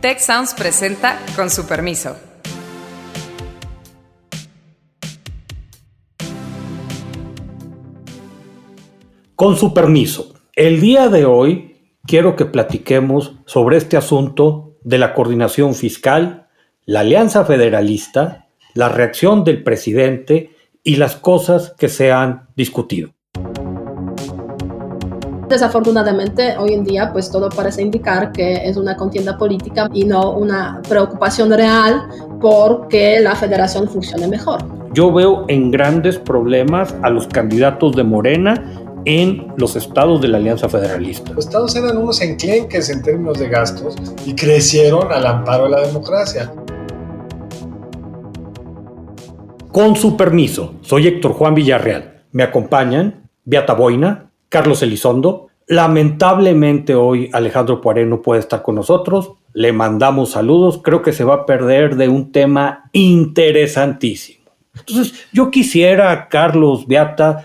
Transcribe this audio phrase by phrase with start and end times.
[0.00, 2.16] Tech Sounds presenta con su permiso.
[9.34, 15.14] Con su permiso, el día de hoy quiero que platiquemos sobre este asunto de la
[15.14, 16.46] coordinación fiscal,
[16.84, 20.54] la alianza federalista, la reacción del presidente
[20.84, 23.17] y las cosas que se han discutido.
[25.48, 30.32] Desafortunadamente, hoy en día, pues todo parece indicar que es una contienda política y no
[30.32, 32.02] una preocupación real
[32.38, 34.62] porque la federación funcione mejor.
[34.92, 38.62] Yo veo en grandes problemas a los candidatos de Morena
[39.06, 41.32] en los estados de la Alianza Federalista.
[41.32, 43.94] Los estados eran unos enclenques en términos de gastos
[44.26, 46.52] y crecieron al amparo de la democracia.
[49.72, 52.24] Con su permiso, soy Héctor Juan Villarreal.
[52.32, 55.47] Me acompañan Beata Boina, Carlos Elizondo.
[55.68, 59.32] Lamentablemente hoy Alejandro Poiré no puede estar con nosotros.
[59.52, 60.80] Le mandamos saludos.
[60.82, 64.50] Creo que se va a perder de un tema interesantísimo.
[64.74, 67.44] Entonces, yo quisiera, Carlos, Beata,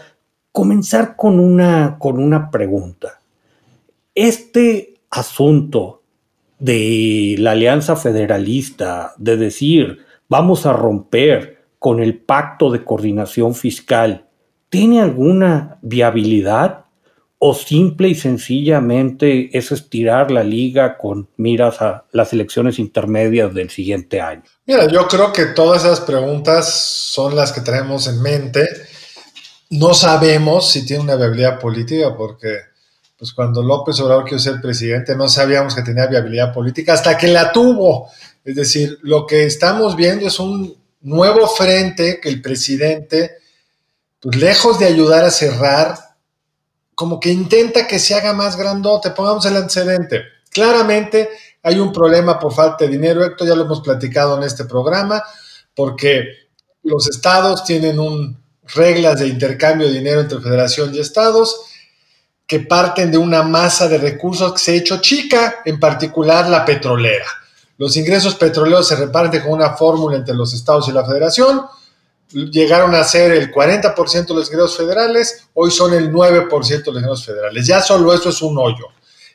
[0.54, 3.20] comenzar con una, con una pregunta.
[4.16, 6.02] Este asunto
[6.60, 14.28] de la alianza federalista, de decir, vamos a romper con el pacto de coordinación fiscal,
[14.70, 16.83] ¿tiene alguna viabilidad?
[17.46, 23.70] ¿O simple y sencillamente es estirar la liga con miras a las elecciones intermedias del
[23.70, 24.44] siguiente año?
[24.66, 28.66] Mira, yo creo que todas esas preguntas son las que tenemos en mente
[29.72, 32.60] no sabemos si tiene una viabilidad política porque
[33.18, 37.28] pues cuando López Obrador quiso ser presidente no sabíamos que tenía viabilidad política hasta que
[37.28, 38.10] la tuvo.
[38.46, 43.32] Es decir, lo que estamos viendo es un nuevo frente que el presidente,
[44.22, 46.13] pues lejos de ayudar a cerrar,
[46.96, 49.12] como que intenta que se haga más grandote.
[49.12, 50.22] Pongamos el antecedente.
[50.50, 51.30] Claramente
[51.64, 55.24] hay un problema por falta de dinero, Héctor, ya lo hemos platicado en este programa,
[55.74, 56.26] porque
[56.84, 58.44] los estados tienen un
[58.76, 61.62] reglas de intercambio de dinero entre federación y estados
[62.46, 66.66] que parten de una masa de recursos que se ha hecho chica, en particular la
[66.66, 67.26] petrolera.
[67.78, 71.62] Los ingresos petroleros se reparten con una fórmula entre los estados y la federación.
[72.34, 77.02] Llegaron a ser el 40% de los ingresos federales, hoy son el 9% de los
[77.02, 77.68] ingresos federales.
[77.68, 78.88] Ya solo eso es un hoyo.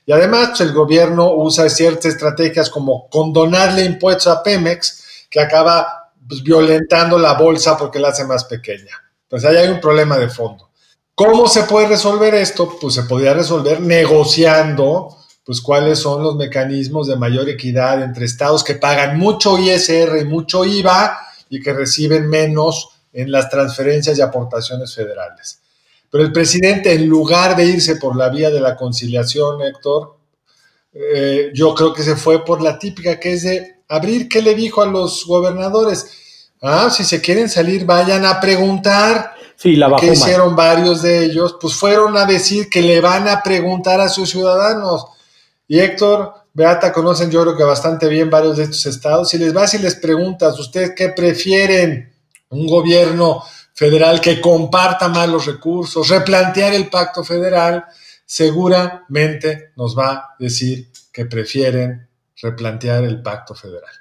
[0.05, 6.13] Y además pues, el gobierno usa ciertas estrategias como condonarle impuestos a Pemex, que acaba
[6.27, 8.93] pues, violentando la bolsa porque la hace más pequeña.
[9.29, 10.71] Pues ahí hay un problema de fondo.
[11.15, 12.79] ¿Cómo se puede resolver esto?
[12.81, 18.65] Pues se podría resolver negociando, pues cuáles son los mecanismos de mayor equidad entre estados
[18.65, 24.21] que pagan mucho ISR y mucho IVA y que reciben menos en las transferencias y
[24.21, 25.61] aportaciones federales.
[26.11, 30.17] Pero el presidente, en lugar de irse por la vía de la conciliación, Héctor,
[30.93, 34.55] eh, yo creo que se fue por la típica que es de abrir, ¿qué le
[34.55, 36.55] dijo a los gobernadores?
[36.63, 39.35] Ah, si se quieren salir, vayan a preguntar.
[39.57, 43.43] Sí, la que hicieron varios de ellos, pues fueron a decir que le van a
[43.43, 45.07] preguntar a sus ciudadanos.
[45.67, 49.29] Y Héctor, Beata, conocen yo creo que bastante bien varios de estos estados.
[49.29, 52.13] Si les vas y les preguntas, ¿ustedes qué prefieren?
[52.49, 57.85] Un gobierno federal que comparta más los recursos, replantear el pacto federal,
[58.27, 62.09] seguramente nos va a decir que prefieren
[62.43, 63.95] replantear el pacto federal.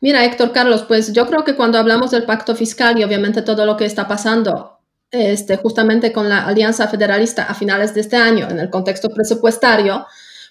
[0.00, 3.66] Mira, Héctor Carlos, pues yo creo que cuando hablamos del pacto fiscal y obviamente todo
[3.66, 4.78] lo que está pasando
[5.10, 10.06] este, justamente con la Alianza Federalista a finales de este año en el contexto presupuestario,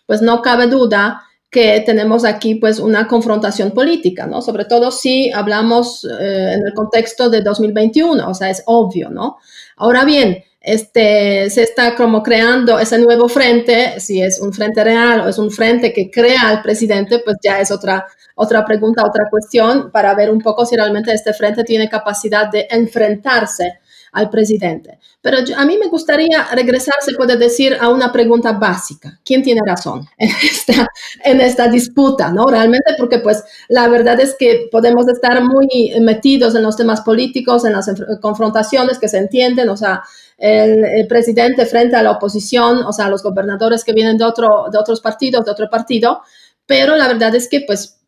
[0.06, 4.42] pues no cabe duda que tenemos aquí pues una confrontación política, ¿no?
[4.42, 9.38] Sobre todo si hablamos eh, en el contexto de 2021, o sea, es obvio, ¿no?
[9.78, 15.22] Ahora bien, este, se está como creando ese nuevo frente, si es un frente real
[15.22, 18.06] o es un frente que crea al presidente, pues ya es otra
[18.42, 22.68] otra pregunta, otra cuestión para ver un poco si realmente este frente tiene capacidad de
[22.70, 23.80] enfrentarse
[24.12, 25.00] al presidente.
[25.22, 29.20] Pero a mí me gustaría regresar, se puede decir, a una pregunta básica.
[29.24, 30.88] ¿Quién tiene razón en esta,
[31.24, 32.32] en esta disputa?
[32.32, 32.46] ¿no?
[32.46, 35.68] Realmente porque pues la verdad es que podemos estar muy
[36.02, 37.92] metidos en los temas políticos, en las
[38.22, 40.04] confrontaciones que se entienden, o sea,
[40.38, 44.68] el, el, presidente frente a la oposición, o sea, los gobernadores que vienen de, otro,
[44.72, 46.22] de otros partidos, de otro partido,
[46.66, 48.00] pero la verdad es que pues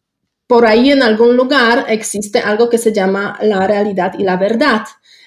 [0.52, 4.82] por ahí en algún lugar existe algo que se llama la realidad y la verdad.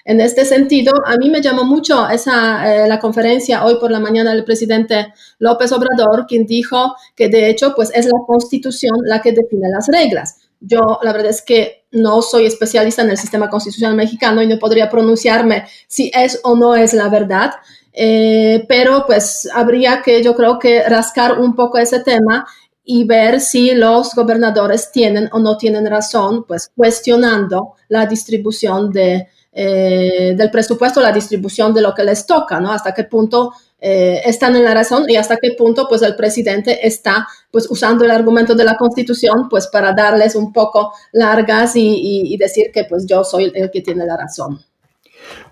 [0.05, 4.01] En este sentido, a mí me llamó mucho esa, eh, la conferencia hoy por la
[4.01, 9.23] mañana del presidente López Obrador, quien dijo que de hecho pues es la constitución la
[9.23, 10.41] que define las reglas.
[10.61, 14.59] Yo la verdad es que no soy especialista en el sistema constitucional mexicano y no
[14.59, 17.53] podría pronunciarme si es o no es la verdad,
[17.95, 22.47] eh, pero pues habría que yo creo que rascar un poco ese tema
[22.85, 29.29] y ver si los gobernadores tienen o no tienen razón, pues cuestionando la distribución de,
[29.57, 32.73] eh, del presupuesto, la distribución de lo que les toca, ¿no?
[32.73, 36.85] Hasta qué punto eh, están en la razón y hasta qué punto pues el presidente
[36.85, 42.37] está pues usando el argumento de la constitución pues para darles un poco largas y,
[42.37, 44.59] decir que pues yo soy el que tiene la razón.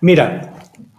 [0.00, 0.54] Mira,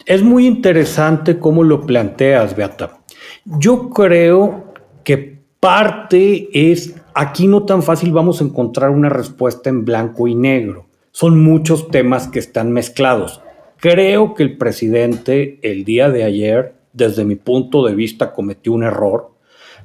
[0.06, 3.00] es muy interesante cómo lo planteas, Beata.
[3.44, 4.74] Yo creo
[5.04, 10.36] que parte es, aquí no tan fácil vamos a encontrar una respuesta en blanco y
[10.36, 10.88] negro.
[11.14, 13.42] Son muchos temas que están mezclados.
[13.78, 18.84] Creo que el presidente el día de ayer, desde mi punto de vista, cometió un
[18.84, 19.32] error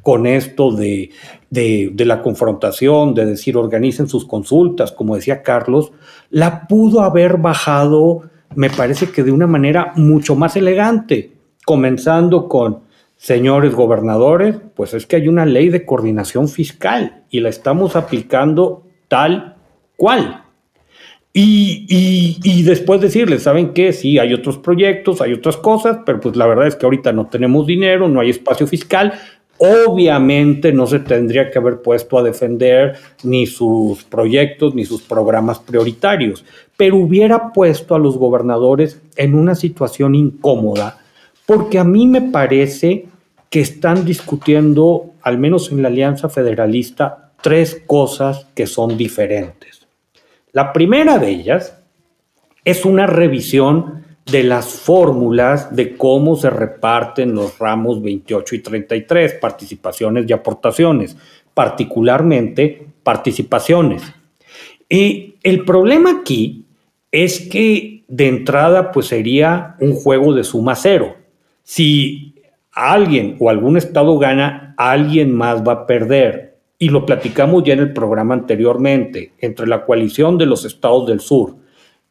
[0.03, 1.11] con esto de,
[1.51, 5.93] de, la confrontación, de decir organicen sus consultas, como decía Carlos,
[6.31, 8.23] la pudo haber bajado
[8.55, 11.33] me parece que de una manera mucho más elegante,
[11.65, 12.81] comenzando con,
[13.17, 18.85] señores gobernadores, pues es que hay una ley de coordinación fiscal y la estamos aplicando
[19.09, 19.57] tal
[19.97, 20.45] cual.
[21.41, 23.93] Y, después decirles, ¿saben qué?
[23.93, 27.27] Sí, hay otros proyectos, hay otras cosas, pero pues la verdad es que ahorita no
[27.27, 29.13] tenemos dinero, no hay espacio fiscal,
[29.59, 35.61] obviamente no se tendría que haber puesto a defender ni sus proyectos ni sus programas
[35.61, 36.45] prioritarios,
[36.77, 40.99] pero hubiera puesto a los gobernadores en una situación incómoda,
[41.47, 43.07] porque a mí me parece
[43.49, 49.78] que están discutiendo, al menos en la Alianza Federalista, tres cosas que son diferentes.
[50.53, 51.79] La primera de ellas
[52.65, 59.35] es una revisión de las fórmulas de cómo se reparten los ramos 28 y 33,
[59.35, 61.17] participaciones y aportaciones,
[61.55, 64.03] particularmente participaciones.
[64.89, 66.67] Y el problema aquí
[67.11, 71.17] es que de entrada pues sería un juego de suma cero.
[71.63, 72.35] Si
[72.73, 76.48] alguien o algún estado gana, alguien más va a perder.
[76.79, 81.21] Y lo platicamos ya en el programa anteriormente, entre la coalición de los estados del
[81.21, 81.57] sur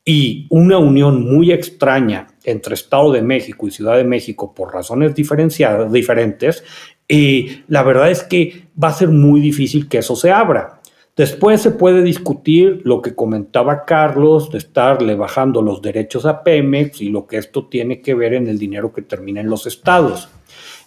[0.07, 5.13] y una unión muy extraña entre Estado de México y Ciudad de México por razones
[5.13, 6.63] diferenciadas, diferentes,
[7.09, 10.79] y la verdad es que va a ser muy difícil que eso se abra.
[11.17, 17.01] Después se puede discutir lo que comentaba Carlos de estarle bajando los derechos a Pemex
[17.01, 20.29] y lo que esto tiene que ver en el dinero que termina en los estados.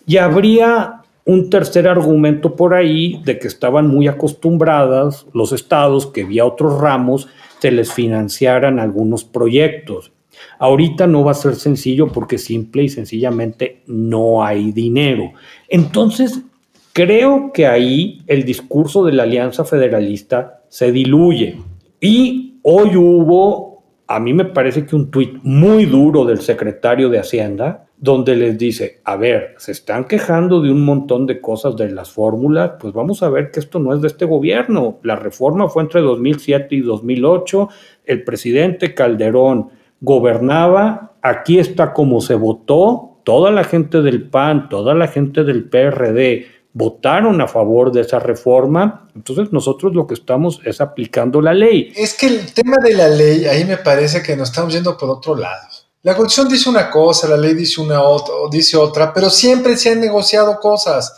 [0.06, 6.24] Y habría un tercer argumento por ahí de que estaban muy acostumbradas los estados que
[6.24, 7.28] vía otros ramos
[7.60, 10.12] se les financiaran algunos proyectos.
[10.58, 15.32] Ahorita no va a ser sencillo porque simple y sencillamente no hay dinero.
[15.68, 16.40] Entonces,
[16.92, 21.58] creo que ahí el discurso de la Alianza Federalista se diluye.
[22.00, 27.18] Y hoy hubo, a mí me parece que un tuit muy duro del secretario de
[27.18, 31.90] Hacienda, donde les dice, a ver, se están quejando de un montón de cosas de
[31.90, 34.98] las fórmulas, pues vamos a ver que esto no es de este gobierno.
[35.02, 37.68] La reforma fue entre 2007 y 2008,
[38.06, 39.68] el presidente Calderón
[40.00, 45.68] gobernaba, aquí está como se votó, toda la gente del PAN, toda la gente del
[45.68, 51.52] PRD votaron a favor de esa reforma, entonces nosotros lo que estamos es aplicando la
[51.52, 51.92] ley.
[51.96, 55.10] Es que el tema de la ley, ahí me parece que nos estamos yendo por
[55.10, 55.79] otro lado.
[56.02, 59.90] La Constitución dice una cosa, la ley dice una otra, dice otra, pero siempre se
[59.90, 61.12] han negociado cosas.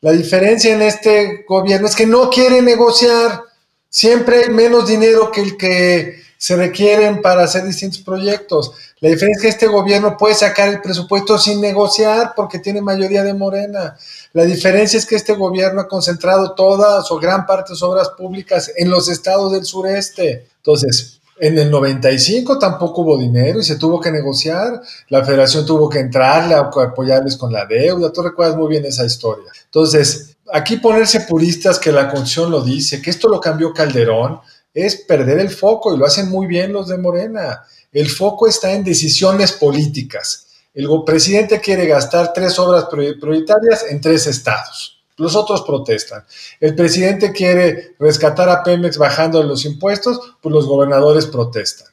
[0.00, 3.42] La diferencia en este gobierno es que no quiere negociar.
[3.88, 8.70] Siempre hay menos dinero que el que se requieren para hacer distintos proyectos.
[9.00, 13.24] La diferencia es que este gobierno puede sacar el presupuesto sin negociar porque tiene mayoría
[13.24, 13.96] de Morena.
[14.34, 18.10] La diferencia es que este gobierno ha concentrado todas o gran parte de sus obras
[18.10, 20.46] públicas en los estados del sureste.
[20.58, 24.80] Entonces, en el 95 tampoco hubo dinero y se tuvo que negociar.
[25.08, 28.12] La federación tuvo que entrarle a apoyarles con la deuda.
[28.12, 29.50] Tú recuerdas muy bien esa historia.
[29.64, 34.40] Entonces, aquí ponerse puristas que la Constitución lo dice, que esto lo cambió Calderón,
[34.74, 37.64] es perder el foco y lo hacen muy bien los de Morena.
[37.92, 40.46] El foco está en decisiones políticas.
[40.74, 44.97] El presidente quiere gastar tres obras prioritarias en tres estados.
[45.18, 46.24] Los otros protestan.
[46.60, 51.88] El presidente quiere rescatar a Pemex bajando los impuestos, pues los gobernadores protestan.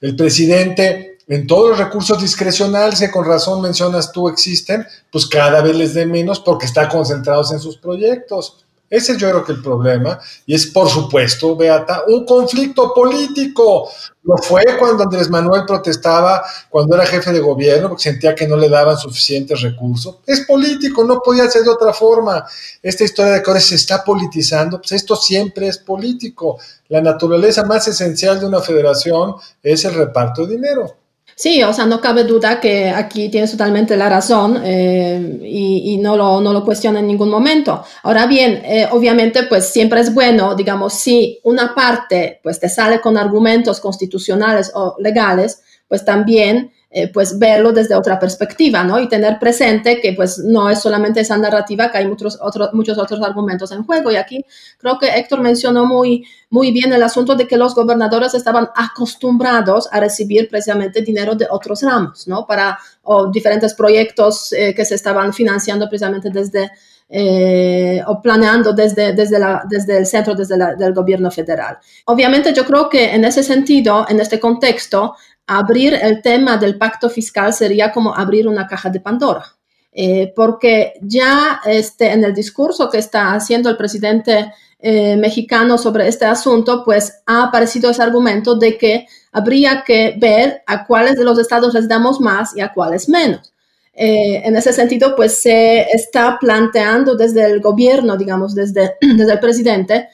[0.00, 5.60] El presidente, en todos los recursos discrecionales que con razón mencionas tú existen, pues cada
[5.62, 8.64] vez les dé menos porque está concentrados en sus proyectos.
[8.90, 13.90] Ese es yo creo que el problema, y es por supuesto, Beata, un conflicto político.
[14.22, 18.56] Lo fue cuando Andrés Manuel protestaba, cuando era jefe de gobierno, porque sentía que no
[18.56, 20.18] le daban suficientes recursos.
[20.26, 22.44] Es político, no podía ser de otra forma.
[22.82, 26.58] Esta historia de que ahora se está politizando, pues esto siempre es político.
[26.88, 30.96] La naturaleza más esencial de una federación es el reparto de dinero.
[31.38, 36.16] Sí, o sea, no cabe duda que aquí tienes totalmente la razón eh, y, no,
[36.16, 37.84] lo, no lo cuestiona en ningún momento.
[38.02, 43.00] Ahora bien, eh, obviamente, pues siempre es bueno, digamos, si una parte pues te sale
[43.00, 48.98] con argumentos constitucionales o legales, pues también eh, pues verlo desde otra perspectiva, ¿no?
[48.98, 52.96] Y tener presente que pues no es solamente esa narrativa, que hay muchos otros, muchos
[52.96, 54.10] otros argumentos en juego.
[54.10, 54.42] Y aquí
[54.78, 59.86] creo que Héctor mencionó muy, muy bien el asunto de que los gobernadores estaban acostumbrados
[59.92, 62.46] a recibir precisamente dinero de otros ramos, ¿no?
[62.46, 66.70] Para o diferentes proyectos eh, que se estaban financiando precisamente desde...
[67.10, 71.78] Eh, o planeando desde, desde, la, desde el centro, desde el gobierno federal.
[72.04, 75.14] Obviamente yo creo que en ese sentido, en este contexto,
[75.48, 79.44] abrir el tema del pacto fiscal sería como abrir una caja de Pandora.
[79.90, 86.06] Eh, porque ya este, en el discurso que está haciendo el presidente eh, mexicano sobre
[86.06, 91.24] este asunto, pues ha aparecido ese argumento de que habría que ver a cuáles de
[91.24, 93.52] los estados les damos más y a cuáles menos.
[93.94, 99.40] Eh, en ese sentido, pues se está planteando desde el gobierno, digamos, desde, desde el
[99.40, 100.08] presidente,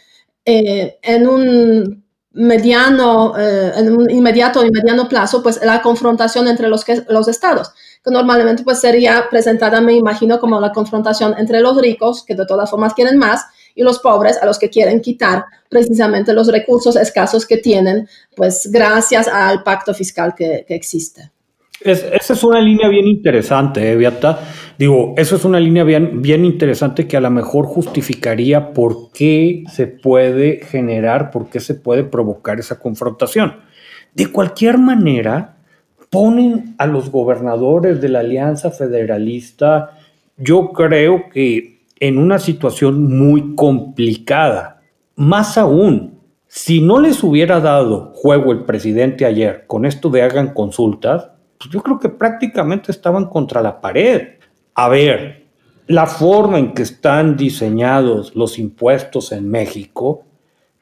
[0.47, 2.04] en un
[2.35, 7.29] mediano, eh, en un inmediato y mediano plazo, pues la confrontación entre los, que, los
[7.29, 7.73] estados,
[8.05, 12.47] que normalmente pues sería presentada, me imagino, como la confrontación entre los ricos, que de
[12.47, 13.45] todas formas quieren más,
[13.77, 18.69] y los pobres a los que quieren quitar precisamente los recursos escasos que tienen, pues
[18.71, 21.34] gracias al pacto fiscal que, que existe
[21.85, 24.41] esa es una línea bien interesante, ¿eh, Beata?
[24.79, 29.65] Digo, eso es una línea bien, bien interesante que a lo mejor justificaría por qué
[29.71, 33.57] se puede generar, por qué se puede provocar esa confrontación.
[34.15, 35.57] De cualquier manera,
[36.11, 39.99] ponen a los gobernadores de la Alianza Federalista,
[40.37, 44.81] yo creo que en una situación muy complicada.
[45.17, 50.55] Más aún, si no les hubiera dado juego el presidente ayer con esto de hagan
[50.55, 54.29] consultas, pues yo creo que prácticamente estaban contra la pared.
[54.75, 55.45] A ver,
[55.87, 60.25] la forma en que están diseñados los impuestos en México,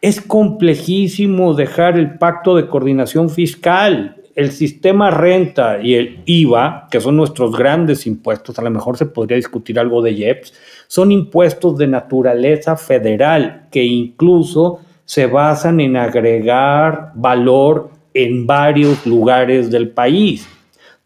[0.00, 4.16] es complejísimo dejar el pacto de coordinación fiscal.
[4.34, 9.06] El sistema renta y el IVA, que son nuestros grandes impuestos, a lo mejor se
[9.06, 10.54] podría discutir algo de IEPS,
[10.88, 19.70] son impuestos de naturaleza federal que incluso se basan en agregar valor en varios lugares
[19.70, 20.48] del país.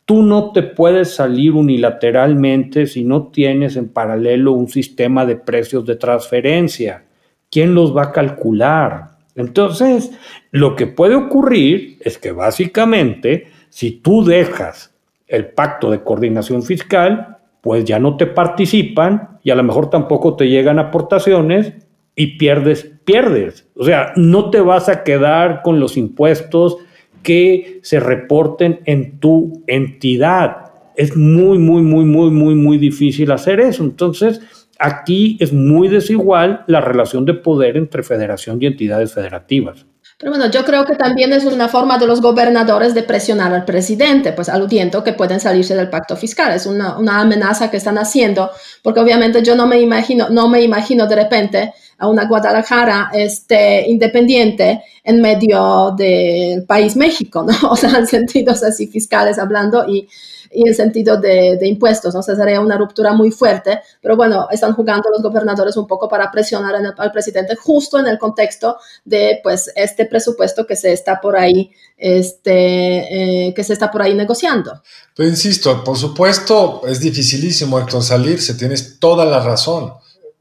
[0.06, 5.84] Tú no te puedes salir unilateralmente si no tienes en paralelo un sistema de precios
[5.84, 7.04] de transferencia.
[7.50, 9.16] ¿Quién los va a calcular?
[9.34, 10.12] Entonces,
[10.52, 14.94] lo que puede ocurrir es que básicamente, si tú dejas
[15.26, 20.36] el pacto de coordinación fiscal, pues ya no te participan y a lo mejor tampoco
[20.36, 21.72] te llegan aportaciones
[22.14, 23.68] y pierdes, pierdes.
[23.74, 26.78] O sea, no te vas a quedar con los impuestos
[27.22, 30.72] que se reporten en tu entidad.
[30.94, 33.82] Es muy, muy, muy, muy, muy, muy difícil hacer eso.
[33.82, 34.40] Entonces,
[34.78, 39.86] aquí es muy desigual la relación de poder entre federación y entidades federativas.
[40.18, 43.66] Pero bueno, yo creo que también es una forma de los gobernadores de presionar al
[43.66, 46.52] presidente, pues aludiendo que pueden salirse del pacto fiscal.
[46.54, 48.50] Es una, una, amenaza que están haciendo,
[48.82, 53.88] porque obviamente yo no me imagino, no me imagino de repente a una Guadalajara este,
[53.88, 57.54] independiente en medio del país México, ¿no?
[57.70, 60.08] O sea, en sentidos así fiscales hablando y,
[60.50, 62.20] y en sentido de, de, impuestos, ¿no?
[62.20, 66.08] O sea, sería una ruptura muy fuerte, pero bueno, están jugando los gobernadores un poco
[66.08, 71.20] para presionar al presidente justo en el contexto de, pues, este presupuesto que se está
[71.20, 74.82] por ahí, este, eh, que se está por ahí negociando.
[75.14, 79.92] Pero insisto, por supuesto, es dificilísimo, Héctor, salirse, tienes toda la razón.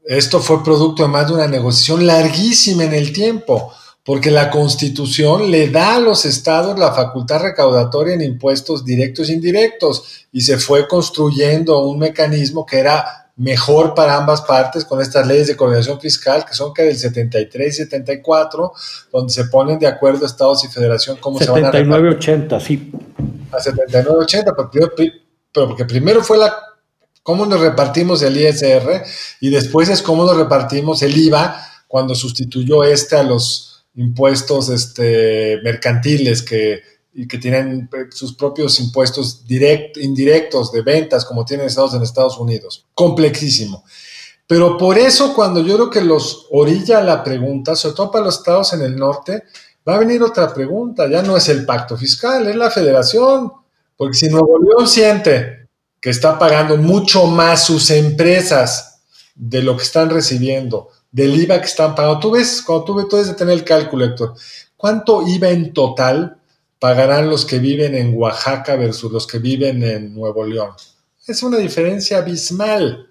[0.06, 3.72] Esto fue producto de más de una negociación larguísima en el tiempo,
[4.04, 9.32] porque la constitución le da a los estados la facultad recaudatoria en impuestos directos e
[9.32, 15.26] indirectos y se fue construyendo un mecanismo que era mejor para ambas partes con estas
[15.26, 18.72] leyes de coordinación fiscal que son que del 73 y 74,
[19.12, 22.92] donde se ponen de acuerdo estados y federación cómo se van a 79-80, sí.
[23.50, 24.92] A 79-80, pero,
[25.52, 26.54] pero porque primero fue la
[27.26, 29.02] cómo nos repartimos el ISR
[29.40, 35.58] y después es cómo nos repartimos el IVA cuando sustituyó este a los impuestos este,
[35.64, 41.66] mercantiles que, y que tienen eh, sus propios impuestos direct, indirectos de ventas como tienen
[41.66, 42.86] Estados en Estados Unidos.
[42.94, 43.82] Complexísimo.
[44.46, 48.36] Pero por eso cuando yo creo que los orilla la pregunta, sobre todo para los
[48.36, 49.42] estados en el norte,
[49.86, 51.08] va a venir otra pregunta.
[51.10, 53.50] Ya no es el pacto fiscal, es la federación.
[53.96, 55.65] Porque si Nuevo León siente
[56.06, 59.00] que está pagando mucho más sus empresas
[59.34, 62.20] de lo que están recibiendo, del IVA que están pagando.
[62.20, 64.34] Tú ves, cuando tú, ves, tú debes de tener el cálculo, Héctor,
[64.76, 66.38] ¿cuánto IVA en total
[66.78, 70.70] pagarán los que viven en Oaxaca versus los que viven en Nuevo León.
[71.26, 73.08] Es una diferencia abismal.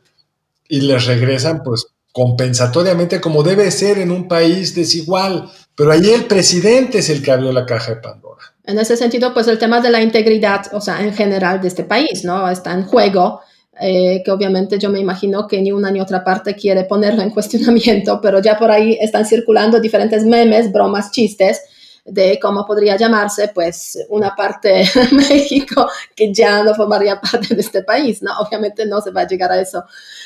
[0.70, 5.52] Y les regresan pues compensatoriamente como debe ser en un país desigual.
[5.76, 8.42] Pero ahí el presidente es el que abrió la caja de Pandora.
[8.64, 11.84] En ese sentido, pues el tema de la integridad, o sea, en general de este
[11.84, 12.50] país, ¿no?
[12.50, 13.42] Está en juego,
[13.80, 17.30] eh, que obviamente yo me imagino que ni una ni otra parte quiere ponerlo en
[17.32, 21.62] cuestionamiento, pero ya por ahí están circulando diferentes memes, bromas, chistes
[22.06, 27.62] de cómo podría llamarse, pues, una parte de México que ya no formaría parte de
[27.62, 28.32] este país, ¿no?
[28.40, 29.84] Obviamente no se va a llegar a eso.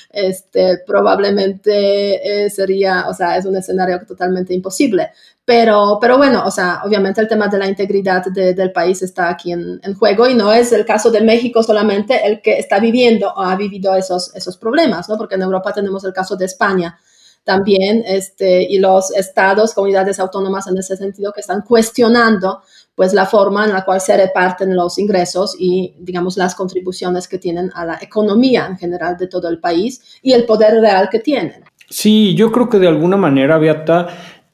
[0.10, 5.12] Este, probablemente eh, sería, o sea, es un escenario totalmente imposible.
[5.46, 9.52] Pero, pero bueno, o sea, obviamente el tema de la integridad del país está aquí
[9.52, 13.34] en, en, juego y no es el caso de México solamente el que está viviendo
[13.34, 15.18] o ha vivido esos, esos problemas, ¿no?
[15.18, 17.00] Porque en Europa tenemos el caso de España,
[17.44, 22.62] también este, y los estados, comunidades autónomas en ese sentido que están cuestionando
[22.96, 27.38] pues la forma en la cual se reparten los ingresos y digamos las contribuciones que
[27.38, 31.20] tienen a la economía en general de todo el país y el poder real que
[31.20, 31.64] tienen.
[31.90, 34.10] Sí, yo creo que de alguna manera, Beata,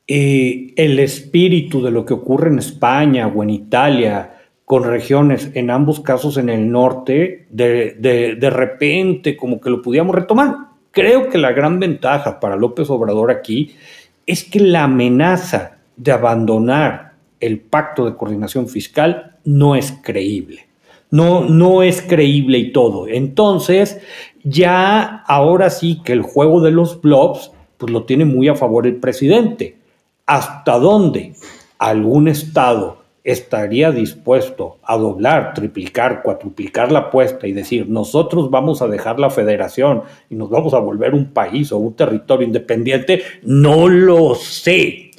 [0.08, 5.70] eh, el espíritu de lo que ocurre en España o en Italia con regiones, en
[5.70, 10.75] ambos casos en el norte, de, de, de repente como que lo pudiéramos retomar.
[10.96, 13.76] Creo que la gran ventaja para López Obrador aquí
[14.26, 20.68] es que la amenaza de abandonar el pacto de coordinación fiscal no es creíble.
[21.12, 23.10] No, no es creíble y todo.
[23.10, 24.00] Entonces,
[24.46, 28.88] ya ahora sí que el juego de los blobs, pues lo tiene muy a favor
[28.88, 29.76] el presidente.
[30.26, 31.34] ¿Hasta dónde
[31.78, 38.88] algún Estado estaría dispuesto a doblar, triplicar, cuatriplicar la apuesta y decir, nosotros vamos a
[38.88, 43.90] dejar la federación y nos vamos a volver un país o un territorio independiente, no
[43.90, 45.10] lo sé.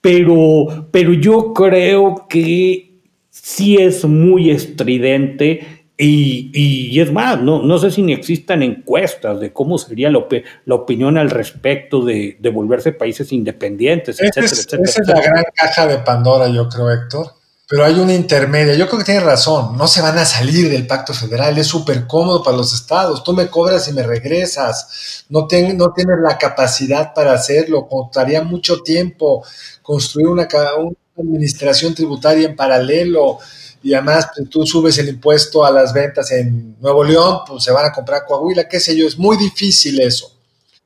[0.00, 7.90] Pero, pero yo creo que sí es muy estridente y, es más, no, no sé
[7.90, 10.24] si ni existan encuestas de cómo sería la,
[10.64, 14.82] la opinión al respecto de, de, volverse países independientes, etcétera, etcétera.
[14.84, 17.37] Esa es la gran caja de Pandora, yo creo, Héctor
[17.68, 18.74] pero hay una intermedia.
[18.74, 22.06] Yo creo que tiene razón, no se van a salir del pacto federal, es súper
[22.06, 27.12] cómodo para los estados, tú me cobras y me regresas, no, no tienes la capacidad
[27.12, 29.44] para hacerlo, costaría mucho tiempo
[29.82, 33.38] construir una, una administración tributaria en paralelo
[33.82, 37.70] y además pues, tú subes el impuesto a las ventas en Nuevo León, pues se
[37.70, 40.32] van a comprar Coahuila, qué sé yo, es muy difícil eso.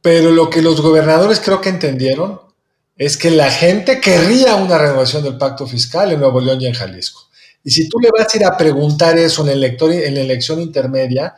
[0.02, 2.40] Pero lo que los gobernadores creo que entendieron
[3.04, 6.74] es que la gente querría una renovación del pacto fiscal en Nuevo León y en
[6.74, 7.22] Jalisco.
[7.64, 10.20] Y si tú le vas a ir a preguntar eso en, el elector, en la
[10.20, 11.34] elección intermedia,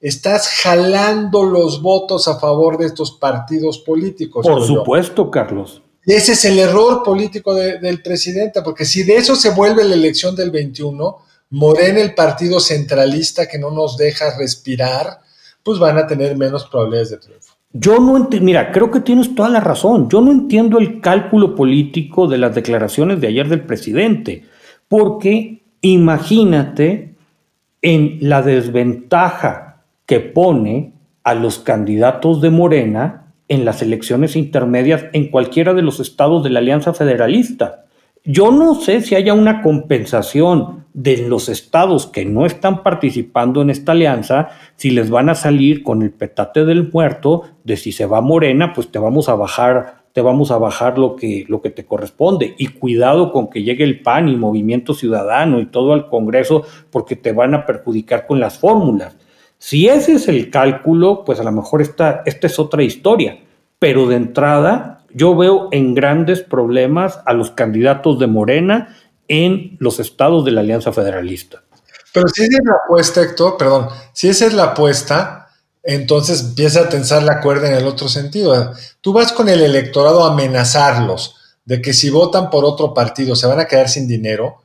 [0.00, 4.46] estás jalando los votos a favor de estos partidos políticos.
[4.46, 5.82] Por supuesto, Carlos.
[6.06, 9.94] Y ese es el error político del presidente, porque si de eso se vuelve la
[9.94, 11.18] elección del 21,
[11.50, 15.20] Morena, el partido centralista que no nos deja respirar,
[15.64, 17.47] pues van a tener menos probabilidades de triunfo.
[17.80, 20.08] Yo no entiendo, mira, creo que tienes toda la razón.
[20.08, 24.44] Yo no entiendo el cálculo político de las declaraciones de ayer del presidente,
[24.88, 27.14] porque imagínate
[27.80, 35.30] en la desventaja que pone a los candidatos de Morena en las elecciones intermedias en
[35.30, 37.84] cualquiera de los estados de la Alianza Federalista.
[38.24, 43.70] Yo no sé si haya una compensación de los estados que no están participando en
[43.70, 48.04] esta alianza, si les van a salir con el petate del muerto de si se
[48.04, 51.70] va Morena, pues te vamos a bajar, te vamos a bajar lo que, lo que
[51.70, 52.56] te corresponde.
[52.58, 57.14] Y cuidado con que llegue el PAN y Movimiento Ciudadano y todo al Congreso, porque
[57.14, 59.16] te van a perjudicar con las fórmulas.
[59.56, 63.38] Si ese es el cálculo, pues a lo mejor esta, esta es otra historia.
[63.78, 68.96] Pero de entrada, yo veo en grandes problemas a los candidatos de Morena
[69.28, 71.62] en los estados de la Alianza Federalista.
[72.12, 75.48] Pero si esa es la apuesta, Héctor, perdón, si esa es la apuesta,
[75.82, 78.72] entonces empieza a tensar la cuerda en el otro sentido.
[79.00, 83.46] Tú vas con el electorado a amenazarlos de que si votan por otro partido se
[83.46, 84.62] van a quedar sin dinero,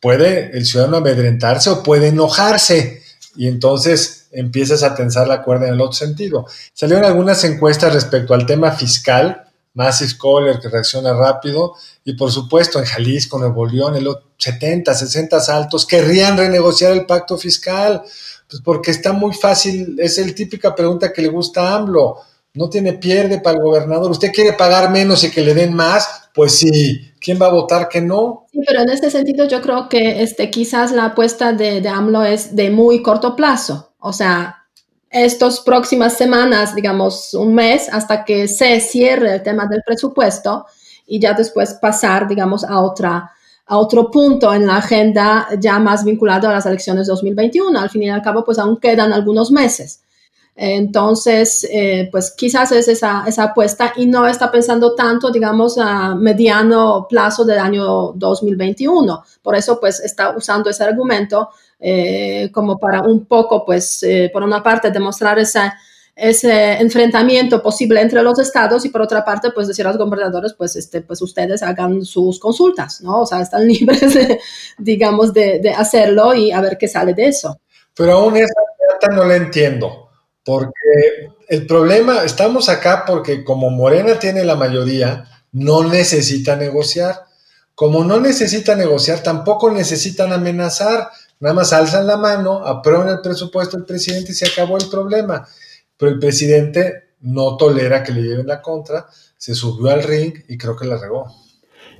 [0.00, 3.02] puede el ciudadano amedrentarse o puede enojarse
[3.34, 6.46] y entonces empiezas a tensar la cuerda en el otro sentido.
[6.72, 9.43] Salieron algunas encuestas respecto al tema fiscal
[9.74, 14.08] más Scholar que reacciona rápido, y por supuesto en Jalisco, Nuevo León, el
[14.38, 18.02] 70, 60 altos querrían renegociar el pacto fiscal,
[18.48, 22.18] pues porque está muy fácil, es el típica pregunta que le gusta a AMLO,
[22.54, 26.30] no tiene pierde para el gobernador, usted quiere pagar menos y que le den más,
[26.32, 28.46] pues sí, ¿quién va a votar que no?
[28.66, 32.54] Pero en este sentido yo creo que este, quizás la apuesta de, de AMLO es
[32.54, 34.63] de muy corto plazo, o sea,
[35.14, 40.66] estas próximas semanas, digamos un mes, hasta que se cierre el tema del presupuesto
[41.06, 43.30] y ya después pasar, digamos, a otra,
[43.66, 47.78] a otro punto en la agenda ya más vinculado a las elecciones 2021.
[47.78, 50.03] Al fin y al cabo, pues aún quedan algunos meses.
[50.56, 56.14] Entonces, eh, pues quizás es esa, esa, apuesta y no está pensando tanto, digamos, a
[56.14, 59.24] mediano plazo del año 2021.
[59.42, 64.44] Por eso, pues está usando ese argumento eh, como para un poco, pues, eh, por
[64.44, 65.74] una parte, demostrar esa
[66.16, 70.54] ese enfrentamiento posible entre los estados y por otra parte, pues decir a los gobernadores,
[70.54, 73.22] pues, este, pues ustedes hagan sus consultas, ¿no?
[73.22, 74.16] O sea, están libres,
[74.78, 77.58] digamos, de, de, hacerlo y a ver qué sale de eso.
[77.96, 78.54] Pero aún esa
[79.10, 80.03] no la entiendo,
[80.44, 87.22] porque el problema, estamos acá porque como Morena tiene la mayoría, no necesita negociar.
[87.74, 91.08] Como no necesita negociar, tampoco necesitan amenazar.
[91.40, 95.46] Nada más alzan la mano, aprueban el presupuesto del presidente y se acabó el problema
[95.96, 100.58] pero el presidente no tolera que le lleven la contra, se subió al ring y
[100.58, 101.26] creo que la regó.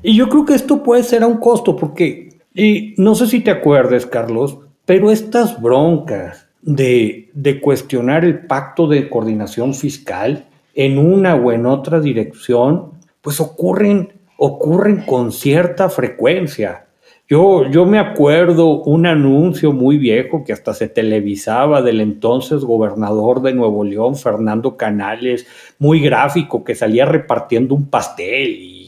[0.02, 3.40] Y yo creo que esto puede ser a un costo, porque, y no sé si
[3.40, 11.34] te acuerdes, Carlos, pero estas broncas de, cuestionar el pacto de coordinación fiscal en una
[11.34, 16.86] o en otra dirección, pues ocurren, ocurren con cierta frecuencia.
[17.28, 23.40] Yo, yo me acuerdo un anuncio muy viejo que hasta se televisaba del entonces gobernador
[23.40, 25.46] de Nuevo León, Fernando Canales,
[25.78, 28.84] muy gráfico, que salía repartiendo un pastel y.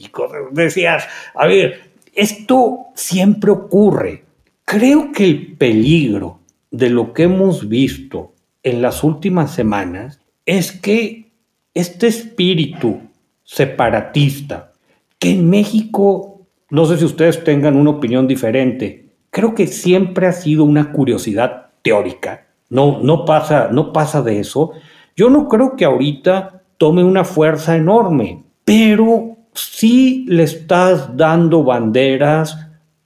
[0.53, 1.81] Decías, a ver,
[2.15, 4.25] esto siempre ocurre.
[4.65, 6.36] Creo que el peligro
[6.71, 11.31] de lo que hemos visto en las últimas semanas es que
[11.75, 13.01] este espíritu
[13.45, 14.73] separatista
[15.19, 16.37] que en México
[16.71, 19.11] no sé si ustedes tengan una opinión diferente.
[19.31, 22.47] Creo que siempre ha sido una curiosidad teórica.
[22.69, 24.73] No, no, pasa, no pasa de eso.
[25.15, 32.59] Yo no creo que ahorita tome una fuerza enorme, pero sí le estás dando banderas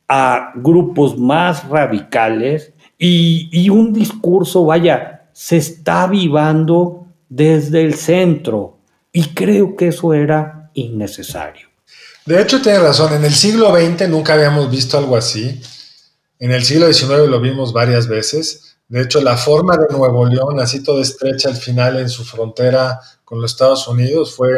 [0.09, 8.77] a grupos más radicales y, un discurso, vaya, se está avivando desde el centro
[9.11, 11.69] y creo que eso era innecesario.
[12.27, 13.15] De hecho, tiene razón.
[13.15, 15.63] En el siglo XX nunca habíamos visto algo así.
[16.39, 18.77] En el siglo XIX lo vimos varias veces.
[18.87, 23.01] De hecho, la forma de Nuevo León, así toda estrecha al final en su frontera
[23.25, 24.51] con los Estados Unidos, fue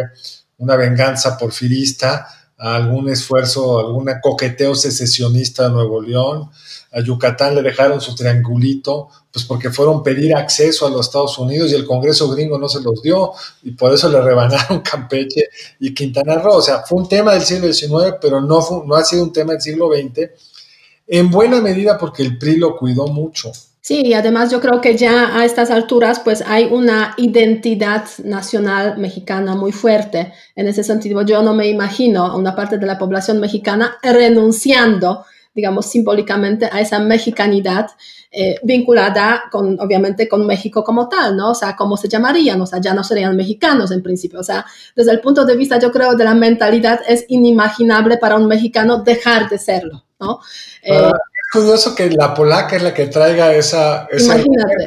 [0.59, 2.27] una venganza porfirista,
[2.59, 6.51] algún esfuerzo, algún coqueteo secesionista de Nuevo León.
[6.93, 11.73] A Yucatán le dejaron su triangulito, pues porque fueron pedir acceso a los Estados Unidos
[11.73, 15.49] y el Congreso gringo no se los dio y por eso le rebanaron Campeche
[15.81, 16.57] y Quintana Roo.
[16.57, 19.53] O sea, fue un tema del siglo XIX, pero no, no ha sido un tema
[19.53, 20.31] del siglo XX,
[21.07, 23.53] en buena medida porque el PRI lo cuidó mucho.
[23.83, 28.97] Sí, y además yo creo que ya a estas alturas pues hay una identidad nacional
[28.97, 30.33] mexicana muy fuerte.
[30.55, 35.25] En ese sentido, yo no me imagino a una parte de la población mexicana renunciando
[35.55, 37.91] digamos, simbólicamente a esa mexicanidad
[38.31, 41.51] eh, vinculada con, obviamente, con México como tal, ¿no?
[41.51, 42.61] O sea, ¿cómo se llamarían?
[42.61, 44.41] O sea, ya no serían mexicanos en principio.
[44.41, 44.65] O sea,
[44.97, 49.03] desde el punto de vista, yo creo, de la mentalidad, es inimaginable para un mexicano
[49.03, 50.41] dejar de serlo, ¿no?
[50.83, 54.07] Eh, es curioso que la polaca es la que traiga esa...
[54.11, 54.87] esa imagínate.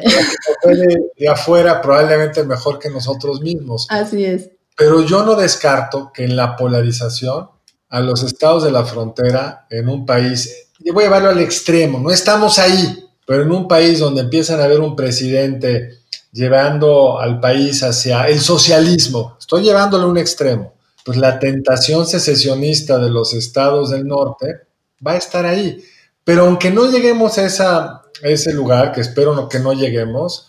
[0.64, 3.86] De, de afuera probablemente mejor que nosotros mismos.
[3.88, 4.50] Así es.
[4.76, 7.50] Pero yo no descarto que en la polarización
[7.88, 11.98] a los estados de la frontera en un país, y voy a llevarlo al extremo,
[11.98, 16.00] no estamos ahí, pero en un país donde empiezan a haber un presidente
[16.32, 22.98] llevando al país hacia el socialismo, estoy llevándolo a un extremo, pues la tentación secesionista
[22.98, 24.66] de los estados del norte
[25.04, 25.82] va a estar ahí.
[26.24, 30.48] Pero aunque no lleguemos a, esa, a ese lugar, que espero que no lleguemos,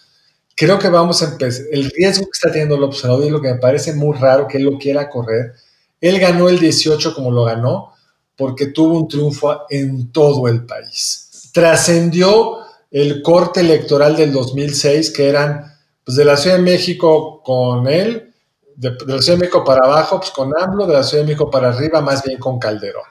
[0.55, 1.67] creo que vamos a empezar.
[1.71, 4.57] El riesgo que está teniendo el observador y lo que me parece muy raro que
[4.57, 5.53] él lo quiera correr
[6.01, 7.93] él ganó el 18 como lo ganó
[8.35, 11.49] porque tuvo un triunfo en todo el país.
[11.51, 12.59] Trascendió
[12.91, 18.33] el corte electoral del 2006, que eran pues, de la Ciudad de México con él,
[18.75, 21.49] de, la Ciudad de México para abajo, pues con AMLO, de la Ciudad de México
[21.49, 23.03] para arriba, más bien con Calderón.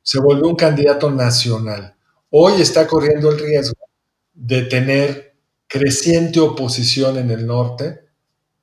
[0.00, 1.94] Se volvió un candidato nacional.
[2.30, 3.80] Hoy está corriendo el riesgo
[4.32, 5.34] de tener
[5.66, 8.00] creciente oposición en el norte,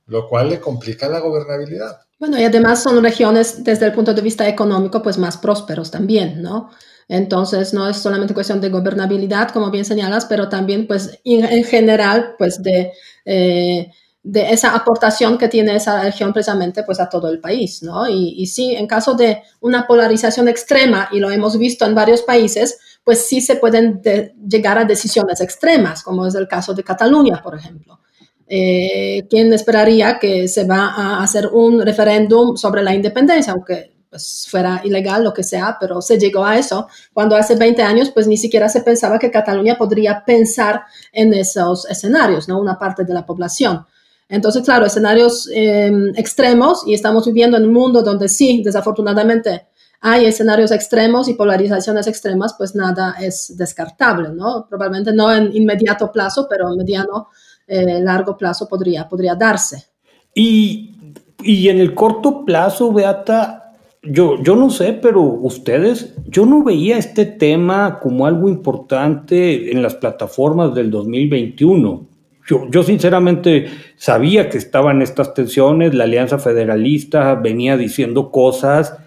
[0.06, 2.03] lo cual le complica la gobernabilidad.
[2.24, 6.42] Bueno, y además son regiones desde el punto de vista económico pues más prósperos también,
[6.42, 6.70] ¿no?
[7.10, 12.36] Entonces no es solamente cuestión de gobernabilidad, como bien señalas, pero también pues en, general
[12.38, 12.94] pues de,
[13.26, 13.92] eh,
[14.24, 18.08] de esa aportación que tiene esa región precisamente pues a todo el país, ¿no?
[18.08, 22.22] Y, y sí, en caso de una polarización extrema, y lo hemos visto en varios
[22.22, 24.02] países, pues sí se pueden
[24.48, 28.00] llegar a decisiones extremas, como es el caso de Cataluña, por ejemplo.
[28.48, 33.54] Eh, ¿quién esperaría que se va a hacer un referéndum sobre la independencia?
[33.54, 37.82] Aunque pues, fuera ilegal, lo que sea, pero se llegó a eso, cuando hace 20
[37.82, 42.60] años pues ni siquiera se pensaba que Cataluña podría pensar en esos escenarios, ¿no?
[42.60, 43.88] Una parte de la población.
[44.30, 49.68] Entonces, claro, escenarios em, extremos y estamos viviendo en un mundo donde sí, desafortunadamente,
[50.00, 54.68] hay escenarios extremos y polarizaciones extremas, pues nada es descartable, ¿no?
[54.70, 57.30] Probablemente no en inmediato plazo, pero en mediano,
[57.68, 59.86] eh, largo plazo podría, podría darse.
[60.34, 60.96] Y,
[61.44, 63.64] y en el corto plazo, Beata,
[64.04, 69.82] yo, yo no sé, pero ustedes, yo no veía este tema como algo importante en
[69.82, 72.06] las plataformas del 2021.
[72.46, 78.98] Yo, yo, sinceramente sabía que estaban estas tensiones, la Alianza Federalista venía diciendo cosas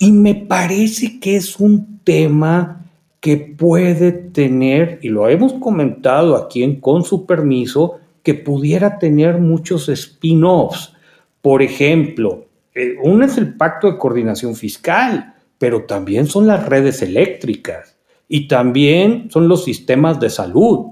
[0.00, 2.79] y me parece que es un tema
[3.20, 9.38] que puede tener, y lo hemos comentado aquí en Con su permiso, que pudiera tener
[9.38, 10.94] muchos spin-offs.
[11.40, 17.02] Por ejemplo, eh, uno es el pacto de coordinación fiscal, pero también son las redes
[17.02, 17.96] eléctricas
[18.28, 20.86] y también son los sistemas de salud.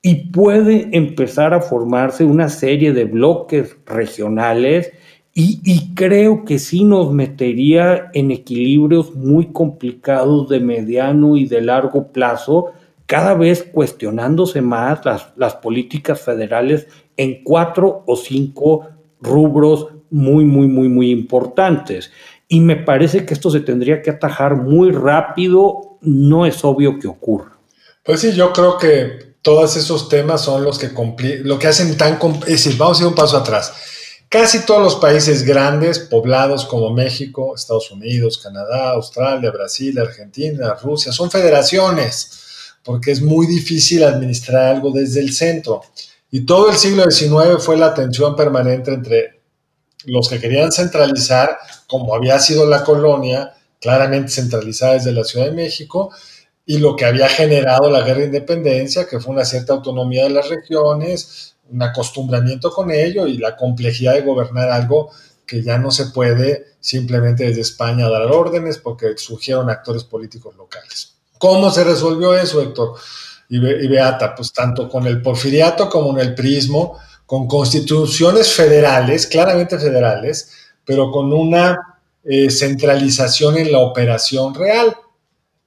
[0.00, 4.92] Y puede empezar a formarse una serie de bloques regionales
[5.40, 12.08] y, creo que sí nos metería en equilibrios muy complicados de mediano y de largo
[12.08, 12.72] plazo,
[13.06, 18.88] cada vez cuestionándose más las, las políticas federales en cuatro o cinco
[19.20, 22.10] rubros muy, muy, muy, muy importantes.
[22.48, 27.06] Y me parece que esto se tendría que atajar muy rápido, no es obvio que
[27.06, 27.60] ocurra.
[28.02, 30.90] Pues sí, yo creo que todos esos temas son los que,
[31.44, 32.18] lo que hacen tan...
[32.40, 33.97] Es decir, vamos a ir un paso atrás.
[34.28, 41.12] Casi todos los países grandes, poblados como México, Estados Unidos, Canadá, Australia, Brasil, Argentina, Rusia,
[41.12, 45.80] son federaciones, porque es muy difícil administrar algo desde el centro.
[46.30, 49.40] Y todo el siglo XIX fue la tensión permanente entre
[50.04, 55.52] los que querían centralizar, como había sido la colonia, claramente centralizada desde la Ciudad de
[55.52, 56.10] México,
[56.66, 60.30] y lo que había generado la guerra de independencia, que fue una cierta autonomía de
[60.30, 65.10] las regiones, un acostumbramiento con ello y la complejidad de gobernar algo
[65.46, 71.14] que ya no se puede simplemente desde España dar órdenes porque surgieron actores políticos locales.
[71.38, 72.94] ¿Cómo se resolvió eso, Héctor?
[73.48, 79.78] Y, Beata, pues tanto con el porfiriato como en el prismo, con constituciones federales, claramente
[79.78, 80.52] federales,
[80.84, 84.94] pero con una eh, centralización en la operación real.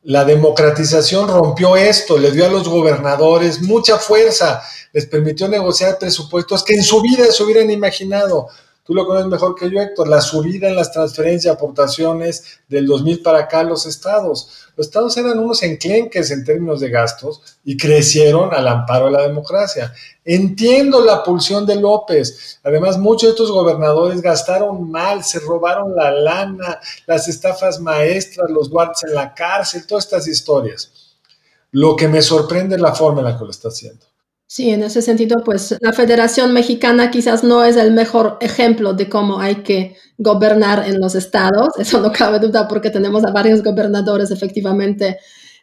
[0.04, 6.64] La democratización rompió esto, le dio a los gobernadores mucha fuerza, les permitió negociar presupuestos
[6.64, 8.48] que en su vida se hubieran imaginado
[8.92, 13.22] tú lo conoces mejor que yo, Héctor, la subida en las transferencias, aportaciones del 2000
[13.22, 14.68] para acá a los estados.
[14.76, 19.22] Los estados eran unos enclenques en términos de gastos y crecieron al amparo de la
[19.22, 19.94] democracia.
[20.26, 22.60] Entiendo la pulsión de López.
[22.66, 28.70] Además, muchos de estos gobernadores gastaron mal, se robaron la lana, las estafas maestras, los
[28.70, 30.92] guardias en la cárcel, todas estas historias.
[31.72, 34.11] Lo que me sorprende es la forma en la que lo está haciendo.
[34.54, 39.08] Sí, en ese sentido, pues la Federación Mexicana quizás no es el mejor ejemplo de
[39.08, 43.64] cómo hay que gobernar en los estados, eso no cabe duda porque tenemos a varios
[43.64, 45.20] gobernadores efectivamente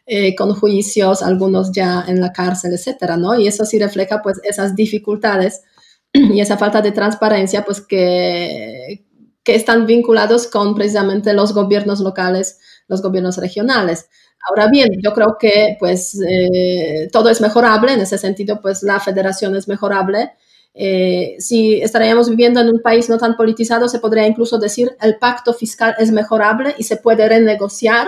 [0.07, 3.39] eh, con juicios, algunos ya en la cárcel, etcétera, ¿no?
[3.39, 5.61] Y eso sí refleja pues esas dificultades
[6.13, 9.05] y esa falta de transparencia pues que,
[9.43, 14.09] que están vinculados con precisamente los gobiernos locales, los gobiernos regionales.
[14.47, 18.99] Ahora bien, yo creo que pues eh, todo es mejorable, en ese sentido pues la
[18.99, 20.31] federación es mejorable.
[20.73, 25.17] Eh, si estaríamos viviendo en un país no tan politizado, se podría incluso decir el
[25.17, 28.07] pacto fiscal es mejorable y se puede renegociar,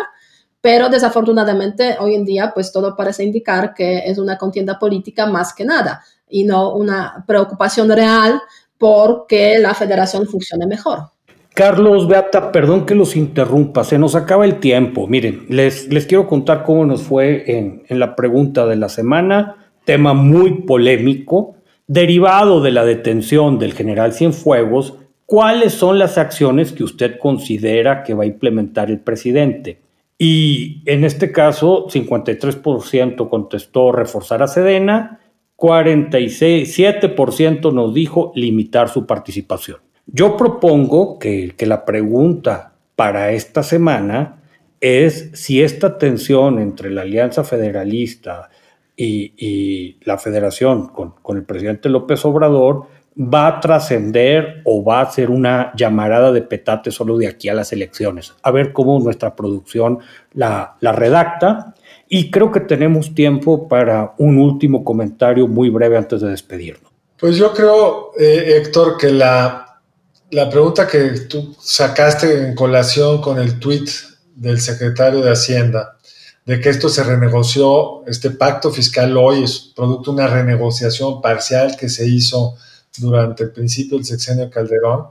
[0.62, 5.54] pero desafortunadamente hoy en día pues todo parece indicar que es una contienda política más
[5.54, 8.41] que nada y no una preocupación real
[8.78, 11.12] por que la federación funcione mejor.
[11.54, 15.08] Carlos, Beata, perdón que los interrumpa, se nos acaba el tiempo.
[15.08, 19.58] Miren, les, les quiero contar cómo nos fue en, en la pregunta de la semana,
[19.84, 24.94] tema muy polémico, derivado de la detención del general Cienfuegos,
[25.26, 29.82] ¿cuáles son las acciones que usted considera que va a implementar el presidente?
[30.18, 35.20] Y en este caso, 53% contestó reforzar a Sedena,
[35.58, 39.80] 47% nos dijo limitar su participación.
[40.13, 44.41] Yo propongo que, la pregunta para esta semana
[44.82, 48.50] es si esta tensión entre la Alianza Federalista
[48.97, 55.30] y, la Federación con, el presidente López Obrador va a trascender o va a ser
[55.30, 58.34] una llamarada de petate solo de aquí a las elecciones.
[58.43, 60.00] A ver cómo nuestra producción
[60.34, 61.74] la, redacta.
[62.10, 66.91] Y creo que tenemos tiempo para un último comentario muy breve antes de despedirnos.
[67.17, 69.61] Pues yo creo, eh, Héctor, que la
[70.32, 73.89] la pregunta que tú sacaste en colación con el tuit
[74.34, 75.98] del secretario de Hacienda,
[76.46, 81.76] de que esto se renegoció, este pacto fiscal hoy es producto de una renegociación parcial
[81.78, 82.56] que se hizo
[82.98, 85.08] durante el principio del sexenio Calderón,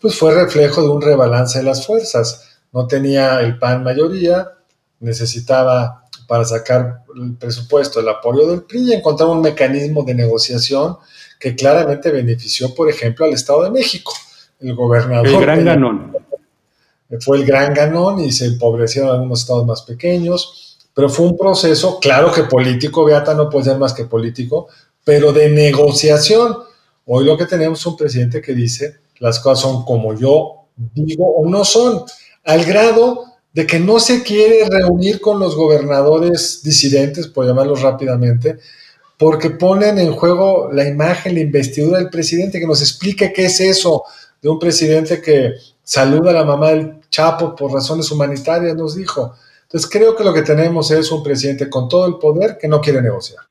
[0.00, 2.48] pues fue reflejo de un rebalance de las fuerzas.
[2.72, 4.52] No tenía el PAN mayoría,
[5.00, 10.96] necesitaba para sacar el presupuesto el apoyo del PRI y encontrar un mecanismo de negociación
[11.38, 14.12] que claramente benefició, por ejemplo, al Estado de México.
[14.62, 15.26] El gobernador.
[15.26, 16.16] El gran ganón.
[17.20, 21.98] Fue el gran ganón y se empobrecieron algunos estados más pequeños, pero fue un proceso,
[22.00, 24.68] claro que político, Beata no puede ser más que político,
[25.04, 26.56] pero de negociación.
[27.04, 31.24] Hoy lo que tenemos es un presidente que dice las cosas son como yo digo
[31.24, 32.02] o no son,
[32.44, 38.58] al grado de que no se quiere reunir con los gobernadores disidentes, por llamarlos rápidamente,
[39.22, 43.60] porque ponen en juego la imagen, la investidura del presidente, que nos explique qué es
[43.60, 44.02] eso
[44.42, 45.52] de un presidente que
[45.84, 49.32] saluda a la mamá del Chapo por razones humanitarias, nos dijo.
[49.62, 52.80] Entonces creo que lo que tenemos es un presidente con todo el poder que no
[52.80, 53.44] quiere negociar.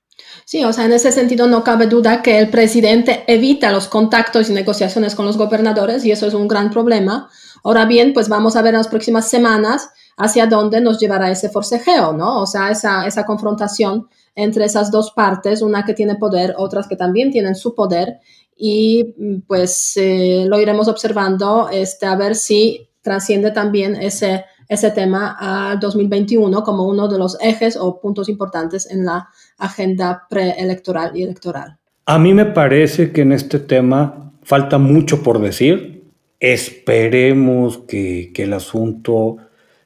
[0.44, 4.50] Sí, o sea, en ese sentido no cabe duda que el presidente evita los contactos
[4.50, 7.30] y negociaciones con los gobernadores y eso es un gran problema.
[7.64, 11.48] Ahora bien, pues vamos a ver en las próximas semanas hacia dónde nos llevará ese
[11.48, 12.42] forcejeo, ¿no?
[12.42, 16.96] O sea, esa, esa confrontación entre esas dos partes, una que tiene poder, otras que
[16.96, 18.20] también tienen su poder
[18.56, 25.36] y pues eh, lo iremos observando este, a ver si trasciende también ese, ese tema
[25.40, 31.24] al 2021 como uno de los ejes o puntos importantes en la agenda preelectoral y
[31.24, 31.78] electoral.
[32.06, 36.04] A mí me parece que en este tema falta mucho por decir.
[36.40, 39.38] Esperemos que, que el asunto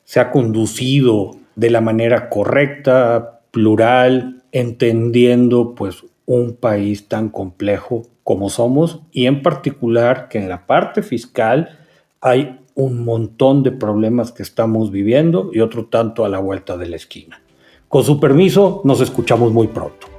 [0.04, 9.02] sea conducido de la manera correcta, plural, entendiendo pues un país tan complejo como somos
[9.12, 11.78] y en particular que en la parte fiscal
[12.22, 16.88] hay un montón de problemas que estamos viviendo y otro tanto a la vuelta de
[16.88, 17.42] la esquina.
[17.90, 20.15] Con su permiso, nos escuchamos muy pronto.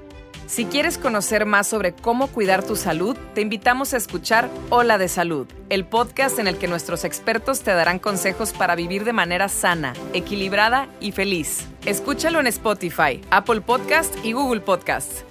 [0.46, 5.08] Si quieres conocer más sobre cómo cuidar tu salud, te invitamos a escuchar Hola de
[5.08, 9.48] Salud, el podcast en el que nuestros expertos te darán consejos para vivir de manera
[9.48, 11.66] sana, equilibrada y feliz.
[11.84, 15.22] Escúchalo en Spotify, Apple Podcast y Google Podcast.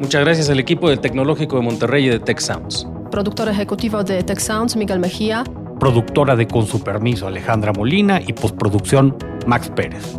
[0.00, 2.88] Muchas gracias al equipo del Tecnológico de Monterrey y de Tech Sounds.
[3.12, 5.44] Productor ejecutivo de Tech Sounds, Miguel Mejía.
[5.78, 10.18] Productora de Con su permiso, Alejandra Molina y postproducción, Max Pérez.